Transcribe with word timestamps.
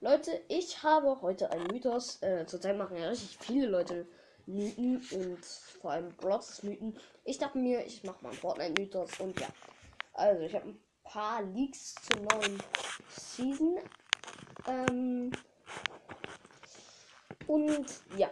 Leute, 0.00 0.42
ich 0.48 0.82
habe 0.82 1.20
heute 1.22 1.50
einen 1.50 1.66
Mythos. 1.68 2.22
Äh, 2.22 2.44
zurzeit 2.46 2.76
machen 2.76 2.96
ja 2.96 3.08
richtig 3.08 3.38
viele 3.40 3.66
Leute 3.66 4.06
Mythen 4.46 4.96
und 5.12 5.44
vor 5.80 5.92
allem 5.92 6.08
Brots 6.16 6.62
Mythen. 6.62 6.98
Ich 7.24 7.38
dachte 7.38 7.58
mir, 7.58 7.86
ich 7.86 8.04
mache 8.04 8.22
mal 8.22 8.30
einen 8.30 8.38
Fortnite-Mythos 8.38 9.20
und 9.20 9.40
ja. 9.40 9.48
Also, 10.12 10.42
ich 10.42 10.54
habe 10.54 10.68
ein 10.68 10.78
paar 11.04 11.42
Leaks 11.42 11.94
zur 11.94 12.20
neuen 12.20 12.62
Season. 13.08 13.78
Ähm, 14.66 15.32
und 17.46 17.86
ja, 18.16 18.30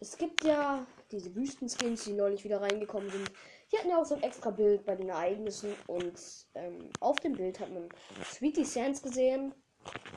es 0.00 0.16
gibt 0.16 0.44
ja 0.44 0.86
diese 1.10 1.34
Wüstenskins, 1.34 2.04
die 2.04 2.12
neulich 2.12 2.44
wieder 2.44 2.60
reingekommen 2.60 3.10
sind. 3.10 3.30
Die 3.74 3.78
hatten 3.80 3.90
ja 3.90 4.00
auch 4.00 4.06
so 4.06 4.14
ein 4.14 4.22
extra 4.22 4.52
Bild 4.52 4.86
bei 4.86 4.94
den 4.94 5.08
Ereignissen 5.08 5.74
und 5.88 6.46
ähm, 6.54 6.90
auf 7.00 7.18
dem 7.18 7.32
Bild 7.32 7.58
hat 7.58 7.72
man 7.72 7.88
Sweetie 8.24 8.64
Sands 8.64 9.02
gesehen 9.02 9.52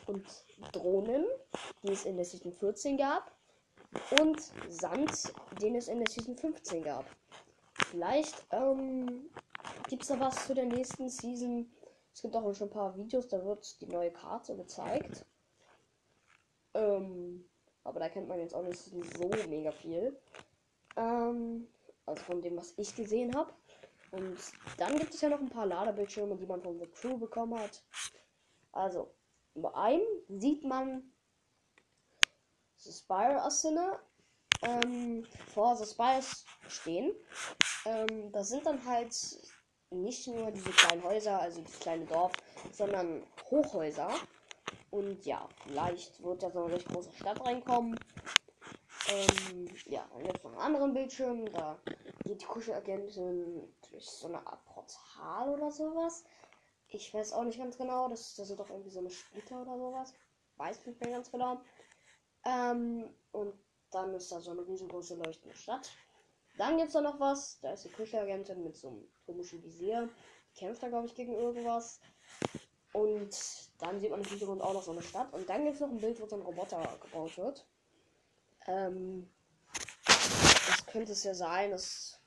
und 0.05 0.23
Drohnen, 0.73 1.25
die 1.81 1.91
es 1.91 2.05
in 2.05 2.17
der 2.17 2.25
Season 2.25 2.53
14 2.53 2.97
gab 2.97 3.35
und 4.19 4.39
Sand, 4.69 5.33
den 5.59 5.73
es 5.73 5.87
in 5.87 5.97
der 5.97 6.07
Season 6.07 6.37
15 6.37 6.83
gab. 6.83 7.05
Vielleicht 7.87 8.45
ähm, 8.51 9.27
gibt 9.89 10.03
es 10.03 10.09
da 10.09 10.19
was 10.19 10.45
zu 10.45 10.53
der 10.53 10.65
nächsten 10.65 11.09
Season. 11.09 11.73
Es 12.13 12.21
gibt 12.21 12.35
auch 12.35 12.53
schon 12.53 12.67
ein 12.67 12.71
paar 12.71 12.95
Videos, 12.95 13.27
da 13.27 13.43
wird 13.43 13.81
die 13.81 13.87
neue 13.87 14.11
Karte 14.11 14.55
gezeigt. 14.55 15.25
Ähm, 16.75 17.49
aber 17.83 18.01
da 18.01 18.09
kennt 18.09 18.27
man 18.27 18.39
jetzt 18.39 18.53
auch 18.53 18.61
nicht 18.61 18.77
so 18.77 19.31
mega 19.49 19.71
viel. 19.71 20.15
Von 22.19 22.41
dem, 22.41 22.57
was 22.57 22.73
ich 22.77 22.95
gesehen 22.95 23.35
habe. 23.35 23.53
Und 24.11 24.37
dann 24.77 24.97
gibt 24.97 25.13
es 25.13 25.21
ja 25.21 25.29
noch 25.29 25.39
ein 25.39 25.49
paar 25.49 25.65
Ladebildschirme, 25.65 26.35
die 26.37 26.45
man 26.45 26.61
von 26.61 26.79
The 26.79 26.87
Crew 26.87 27.17
bekommen 27.17 27.59
hat. 27.59 27.83
Also, 28.71 29.13
bei 29.53 29.73
einem 29.73 30.05
sieht 30.29 30.63
man 30.63 31.11
The 32.77 32.91
Spire 32.91 33.41
Assassine 33.41 33.99
ähm, 34.61 35.25
vor 35.53 35.75
The 35.75 35.85
Spires 35.85 36.45
stehen. 36.67 37.13
Ähm, 37.85 38.31
das 38.31 38.49
sind 38.49 38.65
dann 38.65 38.83
halt 38.85 39.15
nicht 39.89 40.27
nur 40.27 40.51
diese 40.51 40.69
kleinen 40.69 41.03
Häuser, 41.03 41.39
also 41.39 41.61
das 41.61 41.79
kleine 41.79 42.05
Dorf, 42.05 42.33
sondern 42.71 43.23
Hochhäuser. 43.49 44.11
Und 44.89 45.25
ja, 45.25 45.47
vielleicht 45.63 46.21
wird 46.23 46.43
da 46.43 46.51
so 46.51 46.63
eine 46.63 46.75
recht 46.75 46.87
große 46.87 47.11
Stadt 47.13 47.39
reinkommen. 47.45 47.99
Ähm, 49.09 49.69
ja, 49.85 50.05
gibt 50.21 50.37
es 50.37 50.43
noch 50.43 50.51
einen 50.51 50.61
anderen 50.61 50.93
Bildschirm. 50.93 51.51
Da 51.53 51.79
geht 52.23 52.41
die 52.41 52.45
Kuschelagentin 52.45 53.73
durch 53.89 54.05
so 54.05 54.27
eine 54.27 54.45
Art 54.45 54.65
Portal 54.65 55.49
oder 55.49 55.71
sowas. 55.71 56.25
Ich 56.89 57.13
weiß 57.13 57.33
auch 57.33 57.43
nicht 57.43 57.57
ganz 57.57 57.77
genau. 57.77 58.09
Das, 58.09 58.35
das 58.35 58.49
ist 58.49 58.59
doch 58.59 58.69
irgendwie 58.69 58.89
so 58.89 58.99
eine 58.99 59.09
Splitter 59.09 59.61
oder 59.61 59.77
sowas. 59.77 60.13
Weiß 60.57 60.85
nicht 60.85 60.99
mehr 60.99 61.11
ganz 61.11 61.31
genau. 61.31 61.61
Ähm, 62.43 63.09
und 63.31 63.53
dann 63.91 64.13
ist 64.13 64.31
da 64.31 64.39
so 64.39 64.51
eine 64.51 64.67
riesengroße 64.67 65.15
leuchtende 65.15 65.55
Stadt. 65.55 65.89
Dann 66.57 66.77
gibt 66.77 66.87
es 66.87 66.93
da 66.93 67.01
noch 67.01 67.19
was. 67.19 67.59
Da 67.61 67.71
ist 67.71 67.85
die 67.85 67.89
Küchenagentin 67.89 68.63
mit 68.63 68.75
so 68.75 68.89
einem 68.89 69.07
komischen 69.25 69.63
Visier. 69.63 70.09
Die 70.53 70.59
kämpft 70.59 70.83
da, 70.83 70.89
glaube 70.89 71.07
ich, 71.07 71.15
gegen 71.15 71.33
irgendwas. 71.33 71.99
Und 72.93 73.29
dann 73.79 73.99
sieht 73.99 74.09
man 74.09 74.21
im 74.21 74.27
Hintergrund 74.27 74.61
auch 74.61 74.73
noch 74.73 74.83
so 74.83 74.91
eine 74.91 75.03
Stadt. 75.03 75.31
Und 75.33 75.47
dann 75.47 75.63
gibt 75.63 75.75
es 75.75 75.81
noch 75.81 75.89
ein 75.89 76.01
Bild, 76.01 76.19
wo 76.19 76.25
so 76.25 76.35
ein 76.35 76.41
Roboter 76.41 76.97
gebaut 77.01 77.37
wird. 77.37 77.65
Ähm, 78.67 79.29
das 80.05 80.85
könnte 80.87 81.11
es 81.13 81.23
ja 81.23 81.33
sein, 81.33 81.71
dass 81.71 82.19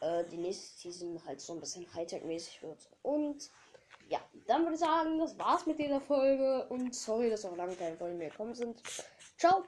äh, 0.00 0.24
die 0.24 0.36
nächste 0.36 0.78
Season 0.78 1.20
halt 1.26 1.40
so 1.40 1.54
ein 1.54 1.60
bisschen 1.60 1.86
Hightech-mäßig 1.94 2.62
wird. 2.62 2.88
Und 3.02 3.50
ja, 4.08 4.20
dann 4.46 4.62
würde 4.62 4.74
ich 4.74 4.80
sagen, 4.80 5.18
das 5.18 5.38
war's 5.38 5.66
mit 5.66 5.78
dieser 5.78 6.00
Folge. 6.00 6.66
Und 6.68 6.94
sorry, 6.94 7.30
dass 7.30 7.44
auch 7.44 7.56
lange 7.56 7.74
keine 7.74 7.96
Folgen 7.96 8.18
mehr 8.18 8.30
gekommen 8.30 8.54
sind. 8.54 8.82
Ciao! 9.38 9.64